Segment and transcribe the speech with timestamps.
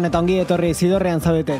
[0.00, 1.58] Gabon eta ongi etorri zidorrean zaudete.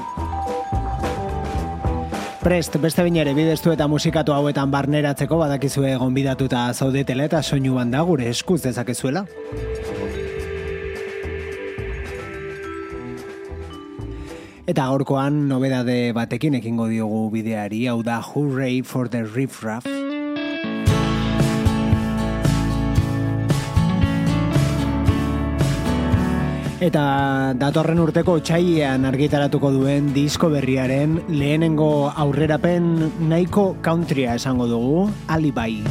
[2.41, 8.01] Prest, beste bine ere bideztu eta musikatu hauetan barneratzeko badakizue gonbidatuta zaudetela eta soinu da
[8.01, 9.27] gure eskuz dezakezuela.
[14.65, 20.00] Eta gaurkoan nobedade batekin ekingo diogu bideari, hau da Hooray for the Riff Raff.
[26.81, 32.87] Eta datorren urteko txaiean argitaratuko duen disko berriaren lehenengo aurrerapen
[33.29, 35.85] nahiko countrya esango dugu, Alibai.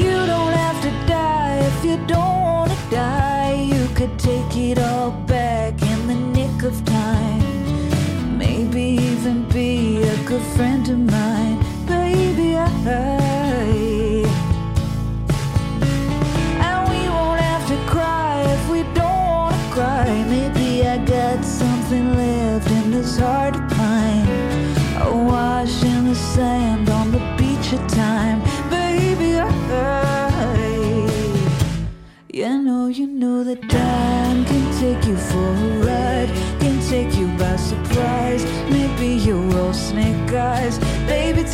[0.00, 1.60] You don't have to die.
[1.68, 6.82] If you don't wanna die You could take it all back in the nick of
[6.86, 8.38] time.
[8.38, 11.21] Maybe even be a good friend of mine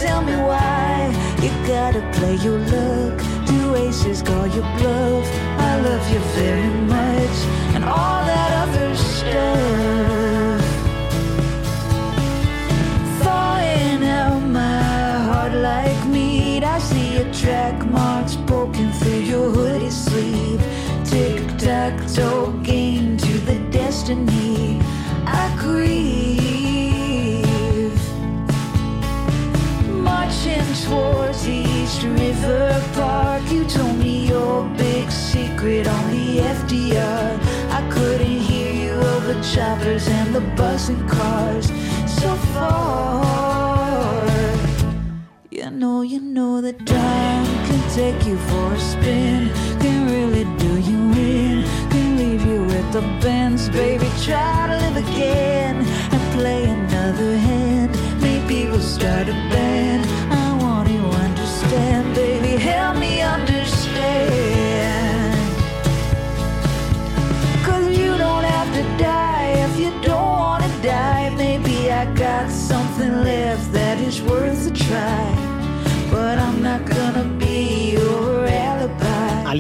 [0.01, 3.21] Tell me why you gotta play your luck.
[3.47, 5.27] Do aces call your bluff?
[5.59, 7.37] I love you very much,
[7.75, 10.63] and all that other stuff.
[13.21, 16.63] Thawing out my heart like meat.
[16.63, 20.63] I see your track marks poking through your hoodie sleeve.
[21.05, 24.38] Tic tac toe game to the destiny.
[30.89, 37.39] Towards East River Park, you told me your big secret on the FDR.
[37.71, 41.67] I couldn't hear you over choppers and the buzzing cars
[42.07, 44.27] so far.
[45.51, 49.51] You know, you know that time can take you for a spin.
[49.81, 51.65] Can really do you in.
[51.91, 54.09] Can leave you with the bends, baby.
[54.25, 55.77] Try to live again
[56.13, 58.08] and play another hand.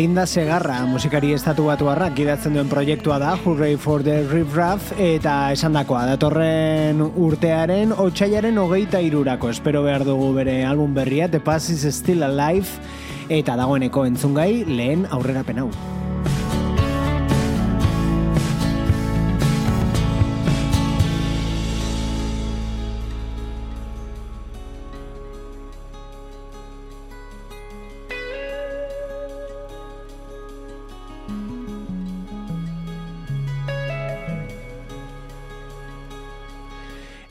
[0.08, 4.94] Alinda Segarra, musikari estatu batu harrak gidatzen duen proiektua da, Hurray for the Riff Raff,
[4.96, 11.44] eta esan dakoa, datorren urtearen, otxaiaren hogeita irurako, espero behar dugu bere album berria, The
[11.44, 12.80] Pass is Still Alive,
[13.28, 15.68] eta dagoeneko entzungai, lehen aurrera penau.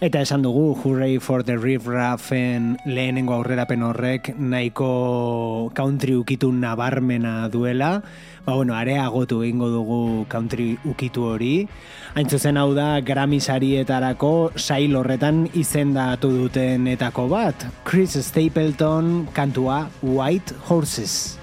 [0.07, 7.50] Eta esan dugu, Hooray for the Riff Raffen lehenengo aurrerapen horrek nahiko country ukitu nabarmena
[7.51, 8.00] duela.
[8.45, 11.68] Ba, bueno, areagotu egingo dugu country ukitu hori.
[12.15, 17.68] Hain zuzen hau da, Grammy sarietarako sail horretan izendatu duten etako bat.
[17.83, 21.36] Chris Stapleton kantua White Horses.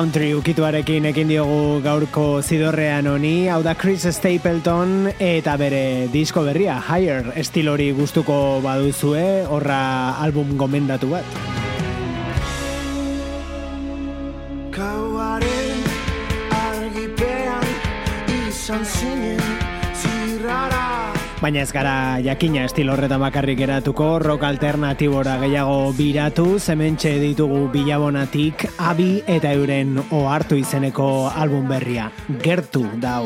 [0.00, 6.78] Country ukituarekin ekin diogu gaurko zidorrean honi, hau da Chris Stapleton eta bere disko berria,
[6.88, 9.80] Higher, estilori gustuko baduzue, horra
[10.24, 11.49] album gomendatu bat.
[21.40, 28.66] Baina ez gara jakina estilo horretan bakarrik eratuko, rock alternatibora gehiago biratu, zementxe ditugu bilabonatik,
[28.76, 32.10] abi eta euren ohartu izeneko album berria.
[32.44, 33.24] Gertu dau.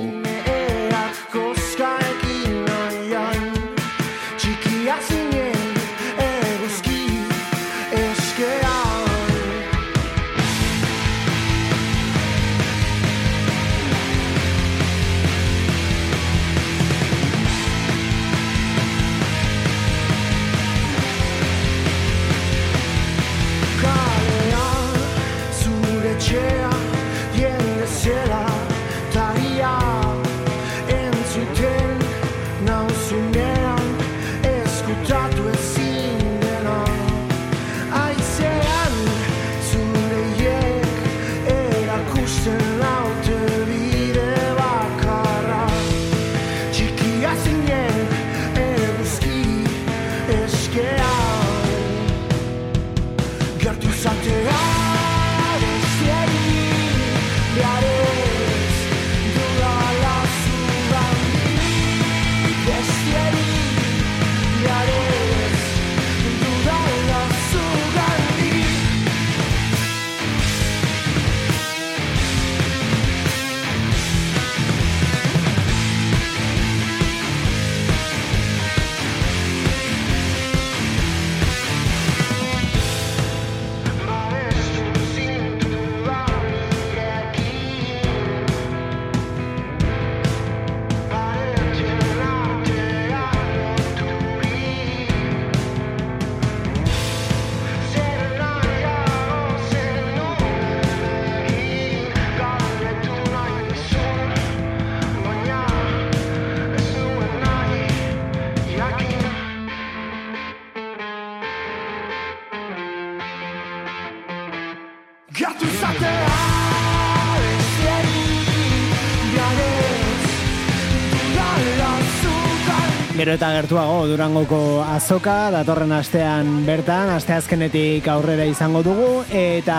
[123.25, 129.77] Gero eta gertuago Durangoko azoka datorren astean bertan asteazkenetik aurrera izango dugu eta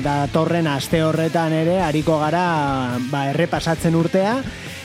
[0.00, 2.46] datorren aste horretan ere hariko gara
[3.10, 4.38] ba, errepasatzen urtea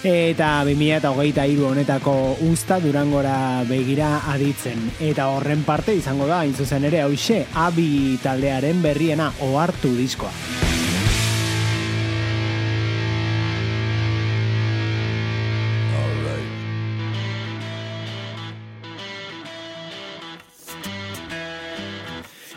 [0.04, 2.18] eta 2008 honetako
[2.50, 8.84] usta Durangora begira aditzen eta horren parte izango da hain zuzen ere hause abi taldearen
[8.84, 10.63] berriena ohartu diskoa.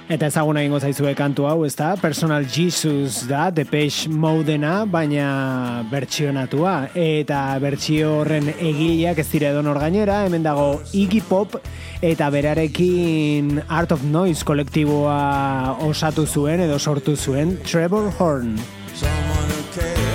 [0.08, 1.96] Eta ezaguna ingo zaizue kantu hau, ez da?
[1.98, 6.76] Personal Jesus da, Depeche Modena, baina bertsionatua.
[6.94, 11.58] Eta bertsio horren egileak ez dira edon gainera, hemen dago Iggy Pop,
[12.00, 18.56] eta berarekin Art of Noise kolektiboa osatu zuen edo sortu zuen Trevor Horn.
[19.76, 20.05] care.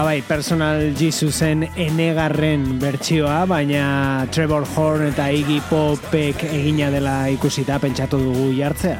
[0.00, 7.76] Ba bai, Personal Jesusen enegarren bertsioa, baina Trevor Horn eta Iggy Popek egina dela ikusita
[7.82, 8.96] pentsatu dugu jartzea.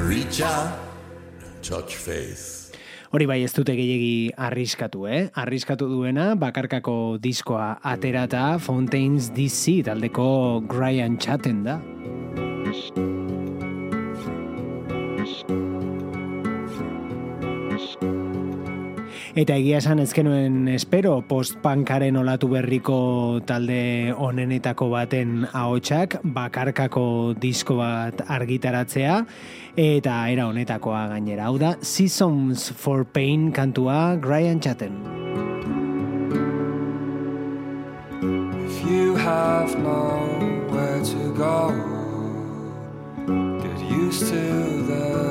[0.00, 0.80] Reach out
[1.44, 2.72] and touch faith.
[3.12, 5.26] Hori bai ez dute gehiegi arriskatu, eh?
[5.44, 11.76] Arriskatu duena bakarkako diskoa aterata Fountains DC taldeko Brian Chatten da.
[19.36, 22.94] Eta egia esan ezkenuen espero post-punkaren olatu berriko
[23.44, 29.18] talde onenetako baten ahotsak bakarkako disko bat argitaratzea
[29.76, 31.50] eta era honetakoa gainera.
[31.50, 34.96] Hau da Seasons for Pain kantua Brian Chatten.
[38.64, 41.76] If you have nowhere to go,
[43.60, 45.25] get used to the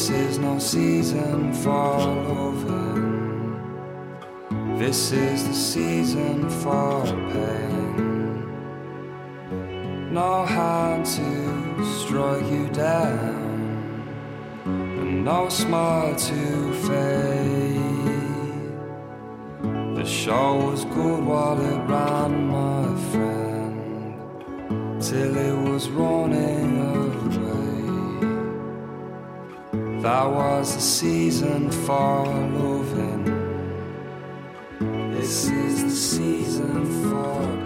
[0.00, 1.98] This is no season for
[2.32, 3.52] loving.
[4.78, 8.48] This is the season for pain.
[10.10, 14.08] No hand to strike you down,
[14.64, 17.76] and no smile to fade.
[19.96, 27.39] The show was good while it ran, my friend, till it was running away.
[30.02, 33.24] That was the season for loving.
[35.10, 37.59] This is the season for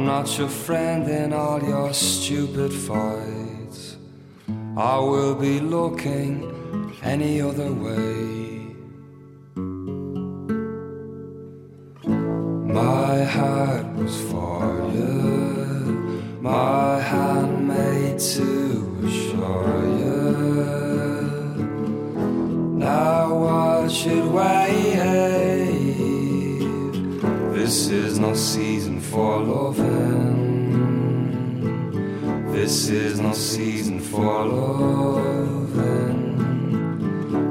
[0.00, 3.98] I'm not your friend in all your stupid fights.
[4.74, 8.64] I will be looking any other way.
[12.06, 20.30] My heart was for you, my hand made to assure you.
[22.78, 25.40] Now what should wait?
[27.52, 29.89] This is no season for loving.
[32.90, 36.00] Is no season for loving.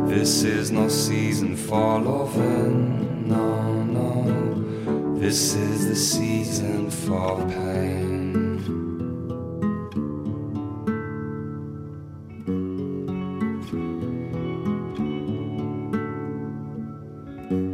[0.07, 3.27] This is no season for loving.
[3.29, 5.17] No, no.
[5.17, 8.19] This is the season for pain.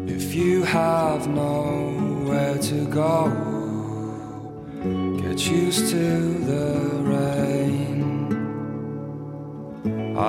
[0.07, 3.31] If you have nowhere to go,
[5.19, 6.44] get used to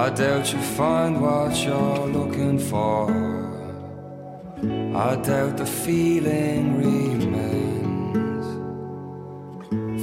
[0.07, 3.11] I doubt you find what you're looking for.
[4.95, 8.47] I doubt the feeling remains.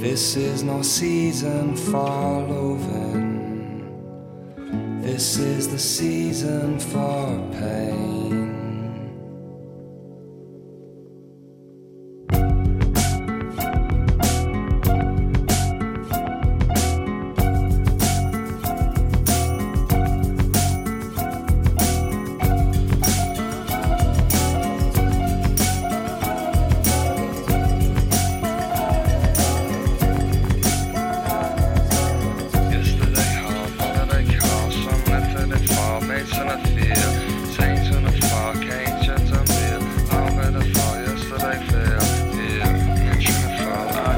[0.02, 3.88] This is no season for loving.
[5.00, 8.23] This is the season for pain.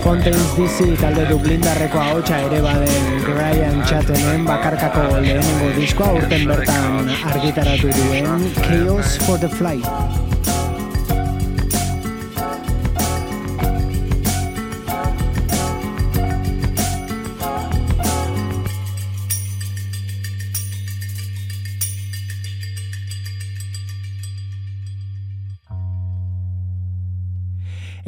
[0.06, 7.10] Far, Fountains DC talde Dublindarreko ahotsa ere baden Brian Chattenen bakarkako lehenengo diskoa urten bertan
[7.32, 10.25] argitaratu duen Chaos for the Flight.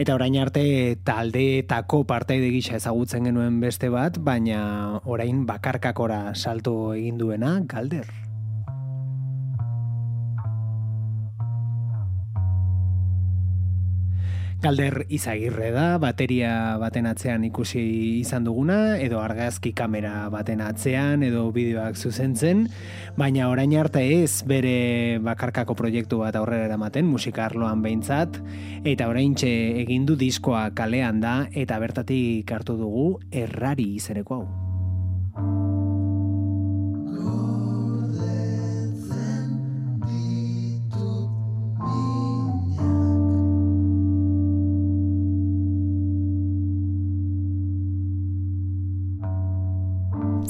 [0.09, 0.63] Eta orain arte
[1.05, 8.09] taldeetako partaide gisa ezagutzen genuen beste bat, baina orain bakarkakora salto egin duena galder.
[14.59, 17.83] Galder izagirre da, bateria baten atzean ikusi
[18.19, 22.65] izan duguna, edo argazki kamera baten atzean, edo bideoak zuzentzen,
[23.15, 28.41] baina orain arte ez bere bakarkako proiektu bat aurrera eramaten, musika arloan behintzat,
[28.83, 35.88] eta orain egin du diskoa kalean da, eta bertatik hartu dugu errari izeneko hau.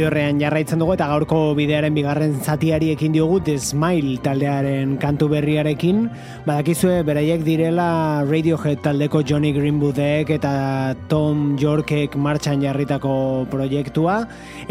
[0.00, 6.06] Zidorrean jarraitzen dugu eta gaurko bidearen bigarren zatiari ekin diogu The Smile taldearen kantu berriarekin.
[6.46, 10.54] Badakizue beraiek direla Radiohead taldeko Johnny Greenwoodek eta
[11.12, 14.22] Tom Yorkek martxan jarritako proiektua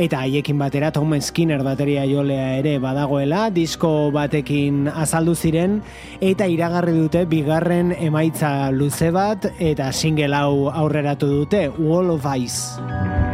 [0.02, 5.84] eta haiekin batera Tom Skinner bateria jolea ere badagoela disko batekin azaldu ziren
[6.26, 13.29] eta iragarri dute bigarren emaitza luze bat eta single hau aurreratu dute Wall of Ice.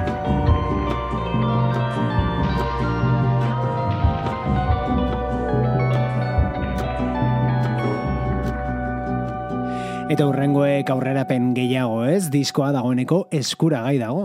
[10.16, 14.22] Eta hurrengoek aurrerapen gehiago ez, diskoa dagoeneko eskuragai dago.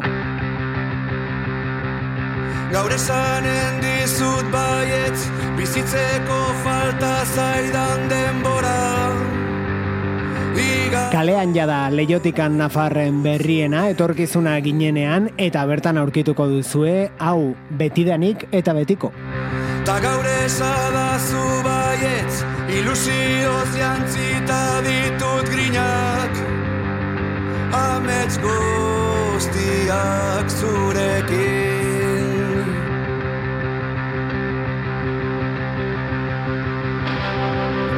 [2.71, 5.25] Gaur esanen dizut baietz
[5.57, 8.77] Bizitzeko falta zaidan denbora
[10.61, 18.79] Iga Kalean jada leiotikan nafarren berriena etorkizuna ginenean eta bertan aurkituko duzue hau betidanik eta
[18.79, 19.11] betiko.
[19.83, 26.35] Ta gaur esadazu baietz Ilusioz jantzita ditut grinak
[27.75, 32.21] Amets guztiak zurekin.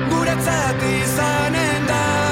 [0.08, 2.31] Guretzat izanen da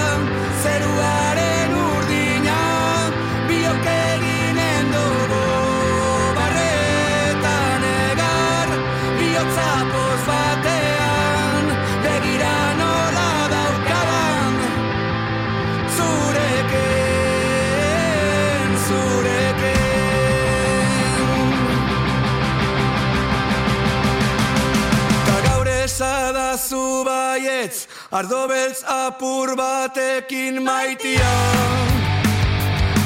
[26.68, 31.35] zu baietz Ardo beltz apur batekin maitia.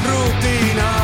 [0.09, 1.04] Rutinaren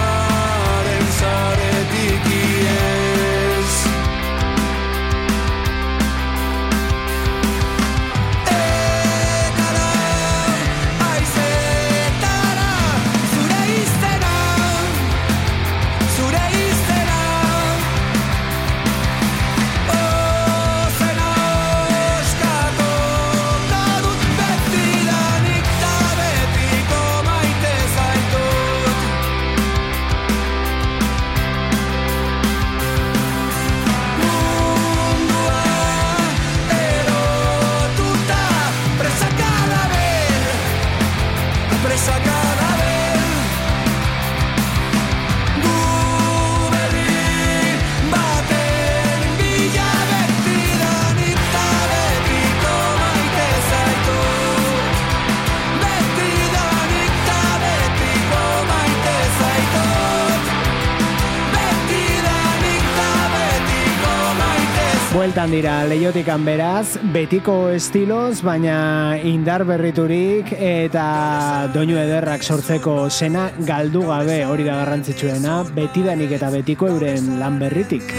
[65.50, 74.06] Bueltan dira leiotikan beraz, betiko estiloz, baina indar berriturik eta doinu ederrak sortzeko sena galdu
[74.06, 78.14] gabe hori da garrantzitsuena, betidanik eta betiko euren lan berritik.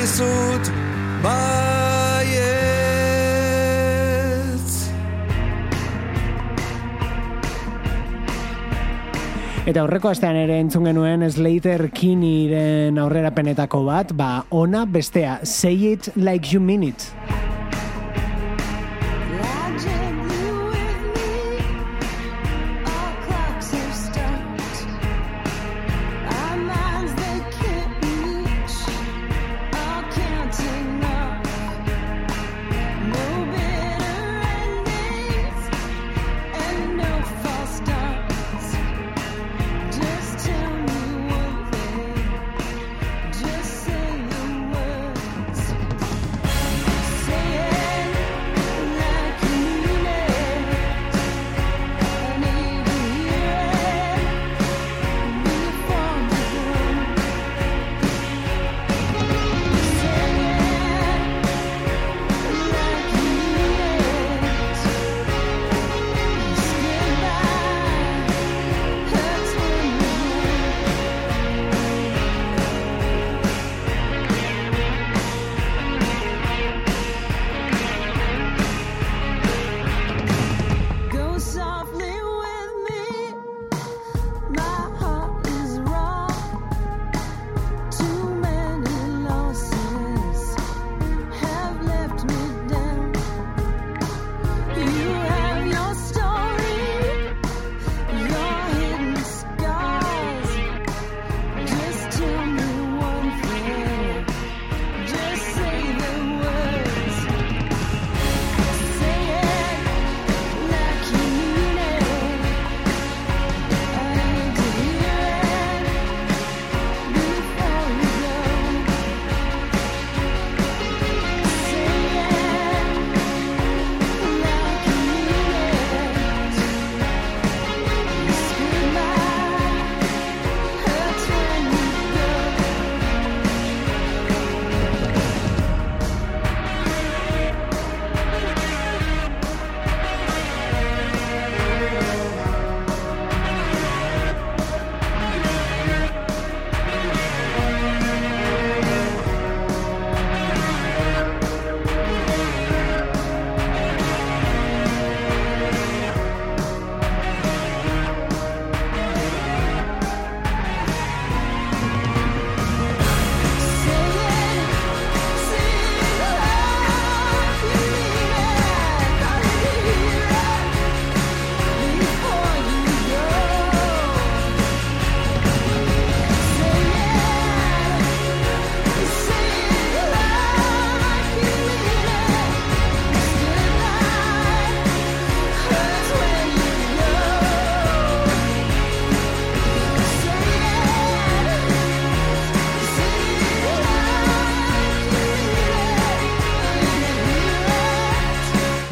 [9.71, 16.12] Eta aurreko astean ere entzun genuen Slater Kinneyren aurrerapenetako bat, ba ona bestea, say it
[16.17, 17.07] like you mean it.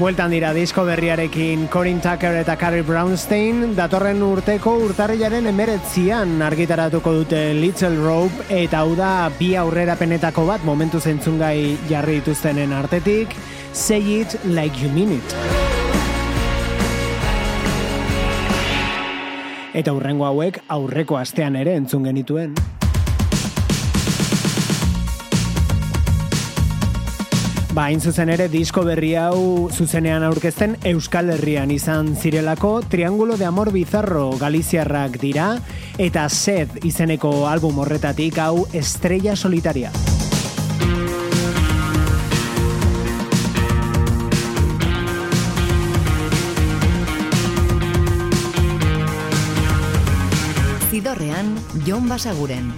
[0.10, 3.76] bueltan dira disko berriarekin Corin Tucker eta Carrie Brownstein.
[3.78, 10.66] Datorren urteko urtarrilaren emeretzian argitaratuko dute Little Rope eta hau da bi aurrera penetako bat
[10.66, 13.38] momentu zentzungai jarri dituztenen artetik.
[13.72, 15.38] Say it like you mean it.
[19.78, 22.58] Eta urrengo hauek aurreko astean ere entzun genituen.
[27.80, 33.46] Ba, hain zuzen ere disko berri hau zuzenean aurkezten Euskal Herrian izan zirelako Triángulo de
[33.48, 35.46] Amor Bizarro Galiziarrak dira
[35.96, 39.94] eta Sed izeneko album horretatik hau Estrella Solitaria.
[50.92, 51.56] Zidorrean,
[51.88, 52.74] Jon Basaguren.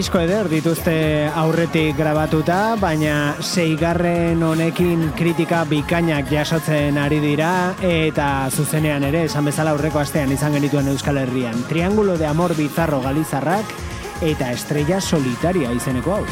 [0.00, 0.92] disko eder dituzte
[1.36, 7.50] aurretik grabatuta, baina seigarren honekin kritika bikainak jasotzen ari dira
[7.84, 11.66] eta zuzenean ere esan bezala aurreko astean izan genituen Euskal Herrian.
[11.68, 13.76] Triangulo de Amor Bizarro Galizarrak
[14.24, 16.24] eta Estrella Solitaria izeneko hau.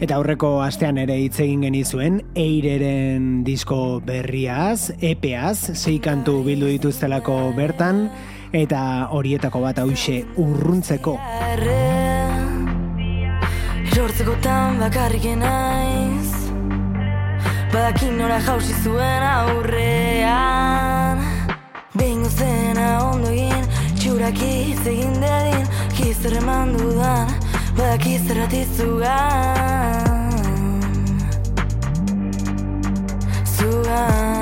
[0.00, 7.52] Eta aurreko astean ere hitz egin genizuen Eireren disko berriaz, EPEaz, sei kantu bildu dituztelako
[7.56, 8.08] bertan
[8.56, 11.18] eta horietako bat hauxe urruntzeko.
[14.10, 16.32] Erortzeko tan bakarrik enaiz
[17.70, 21.20] Badakin nora jauzi zuen aurrean.
[21.94, 23.64] Dengo zena ondo egin
[24.00, 27.49] Txurak izegin dedin Gizterre mandu dan Gizterre
[27.80, 29.16] Baki zeratizua
[33.56, 34.39] Zua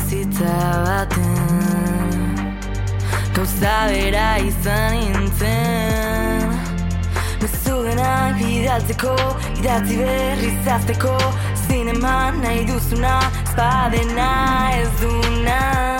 [0.00, 2.56] bizitza baten.
[3.34, 6.50] Gauza bera izan intzen
[7.40, 9.14] Mezu denak idatzeko,
[9.58, 11.16] idatzi berri zazteko
[11.66, 13.16] Zineman nahi duzuna,
[13.52, 14.30] spadena
[14.82, 15.99] ez duna.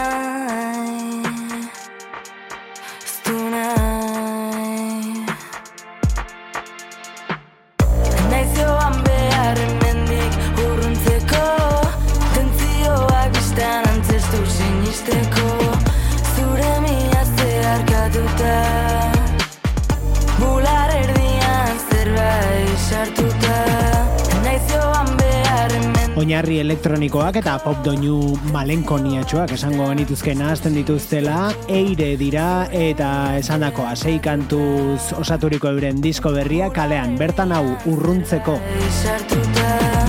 [26.62, 28.18] elektronikoak eta pop doinu
[28.54, 36.70] malenkoniatxoak esango genituzke nahazten dituztela eire dira eta esandakoa sei kantuz osaturiko euren disko berria
[36.74, 38.60] kalean bertan hau urruntzeko.
[39.02, 39.99] Sartuta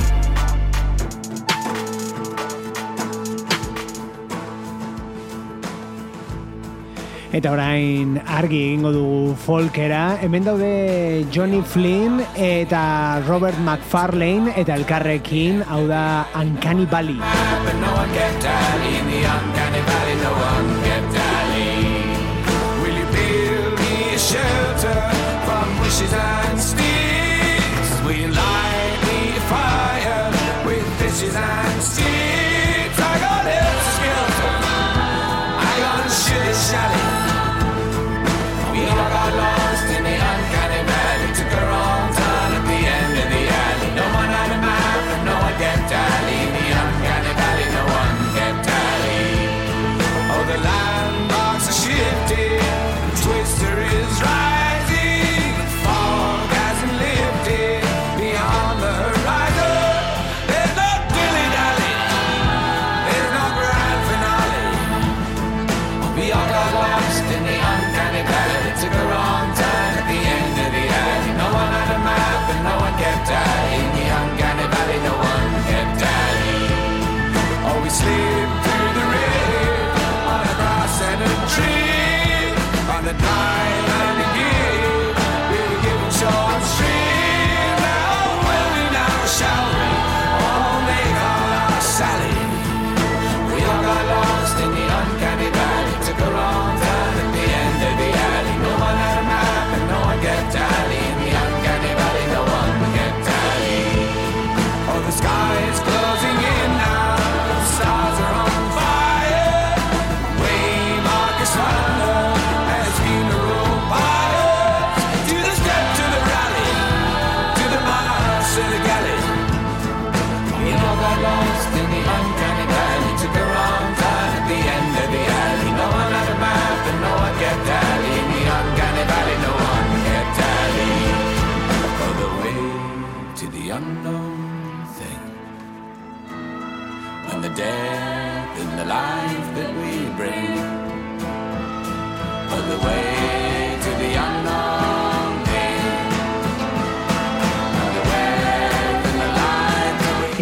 [7.32, 10.18] Eta orain argi egingo dugu folkera.
[10.20, 17.16] Hemen daude Johnny Flynn eta Robert McFarlane eta elkarrekin, hau da Uncanny Valley.
[22.84, 25.00] Will you build me shelter
[25.48, 26.51] from wishes I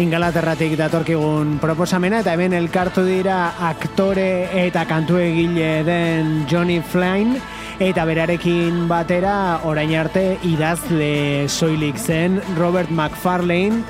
[0.00, 7.36] Ingalaterratik datorkigun proposamena eta hemen elkartu dira aktore eta kantu egile den Johnny Flynn
[7.84, 13.84] eta berarekin batera orain arte idazle soilik zen Robert McFarlane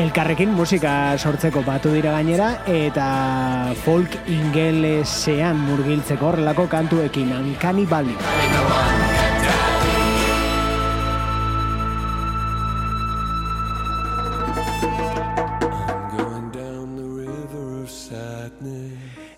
[0.00, 9.09] elkarrekin musika sortzeko batu dira gainera eta folk ingelesean murgiltzeko horrelako kantuekin Uncanny Valley.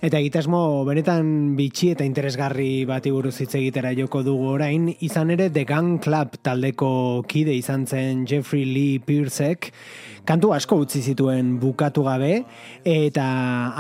[0.03, 5.47] Eta egitasmo benetan bitxi eta interesgarri bati buruz hitz egitera joko dugu orain, izan ere
[5.55, 6.89] The Gun Club taldeko
[7.31, 9.69] kide izan zen Jeffrey Lee Piercek,
[10.27, 12.33] kantu asko utzi zituen bukatu gabe,
[12.83, 13.27] eta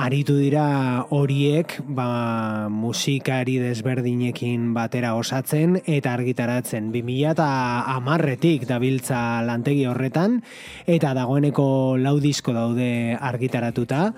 [0.05, 6.93] aritu dira horiek ba, musikari desberdinekin batera osatzen eta argitaratzen.
[6.95, 7.51] 2000 eta
[7.97, 10.39] amarretik dabiltza lantegi horretan,
[10.87, 14.13] eta dagoeneko lau disko daude argitaratuta,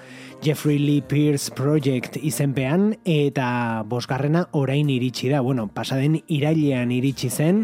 [0.44, 5.40] Jeffrey Lee Pierce Project izenpean, eta bosgarrena orain iritsi da.
[5.40, 7.62] Bueno, pasaden irailean iritsi zen,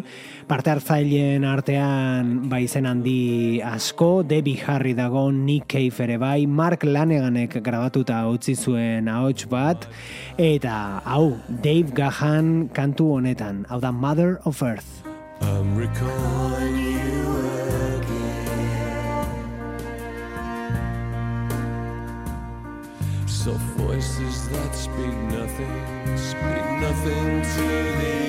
[0.49, 6.89] parte hartzaileen artean ba izen handi asko, Debbie Harry dago, Nick Cave ere bai, Mark
[6.89, 9.85] Laneganek grabatuta utzi zuen ahots bat,
[10.41, 15.05] eta hau, Dave Gahan kantu honetan, hau da Mother of Earth.
[15.43, 17.70] I'm recalling you
[23.49, 27.63] voices that speak nothing, speak nothing to
[28.01, 28.20] the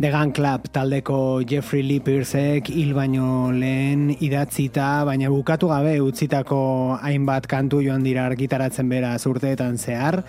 [0.00, 6.58] The Gun Club taldeko Jeffrey Lee Piercek hil baino lehen idatzita, baina bukatu gabe utzitako
[7.02, 10.20] hainbat kantu joan dira argitaratzen bera urteetan zehar,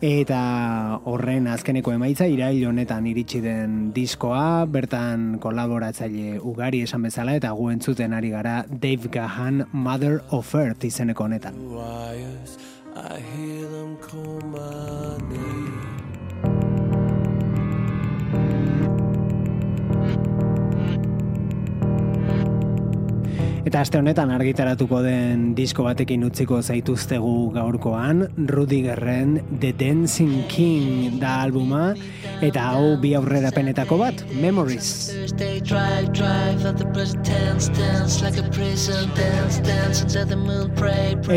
[0.00, 7.50] eta horren azkeneko emaitza irail honetan iritsi den diskoa, bertan kolaboratzaile ugari esan bezala, eta
[7.50, 11.58] gu entzuten ari gara Dave Gahan Mother of Earth izeneko honetan.
[12.96, 15.75] I hear them call my name.
[23.66, 31.40] Eta aste honetan argitaratuko den disko batekin utziko zaituztegu gaurkoan, Rudigerren The Dancing King da
[31.42, 31.88] albuma,
[32.46, 35.10] eta hau bi aurrerapenetako bat, Memories.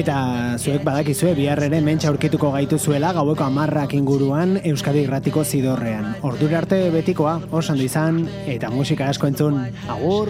[0.04, 0.20] Eta
[0.60, 6.14] zuek badakizue bihar ere mentxa aurkituko gaitu zuela gaueko amarrak inguruan Euskadi Irratiko zidorrean.
[6.22, 9.64] Ordura arte betikoa, osan izan, eta musika asko entzun.
[9.90, 10.30] Agur!